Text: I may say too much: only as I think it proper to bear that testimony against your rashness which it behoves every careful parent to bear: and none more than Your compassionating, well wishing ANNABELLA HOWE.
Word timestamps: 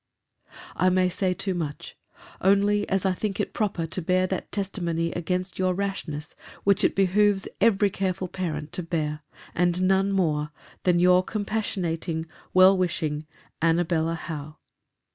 I 0.75 0.89
may 0.89 1.09
say 1.09 1.31
too 1.35 1.53
much: 1.53 1.95
only 2.41 2.89
as 2.89 3.05
I 3.05 3.13
think 3.13 3.39
it 3.39 3.53
proper 3.53 3.85
to 3.85 4.01
bear 4.01 4.25
that 4.25 4.51
testimony 4.51 5.11
against 5.11 5.59
your 5.59 5.75
rashness 5.75 6.33
which 6.63 6.83
it 6.83 6.95
behoves 6.95 7.47
every 7.61 7.91
careful 7.91 8.27
parent 8.27 8.71
to 8.71 8.81
bear: 8.81 9.21
and 9.53 9.83
none 9.83 10.11
more 10.11 10.49
than 10.85 10.97
Your 10.97 11.23
compassionating, 11.23 12.25
well 12.51 12.75
wishing 12.75 13.27
ANNABELLA 13.61 14.15
HOWE. 14.15 14.57